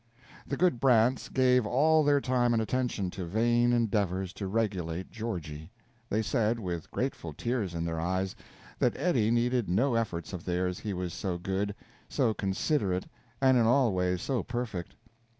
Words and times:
The 0.47 0.57
good 0.57 0.79
Brants 0.79 1.29
gave 1.29 1.63
all 1.63 2.03
their 2.03 2.19
time 2.19 2.53
and 2.53 2.59
attention 2.59 3.11
to 3.11 3.25
vain 3.27 3.71
endeavors 3.71 4.33
to 4.33 4.47
regulate 4.47 5.11
Georgie; 5.11 5.69
they 6.09 6.23
said, 6.23 6.59
with 6.59 6.89
grateful 6.89 7.33
tears 7.33 7.75
in 7.75 7.85
their 7.85 7.99
eyes, 7.99 8.35
that 8.79 8.97
Eddie 8.97 9.29
needed 9.29 9.69
no 9.69 9.93
efforts 9.93 10.33
of 10.33 10.43
theirs, 10.43 10.79
he 10.79 10.91
was 10.95 11.13
so 11.13 11.37
good, 11.37 11.75
so 12.09 12.33
considerate, 12.33 13.05
and 13.39 13.57
in 13.59 13.67
all 13.67 13.93
ways 13.93 14.23
so 14.23 14.41
perfect. 14.41 14.95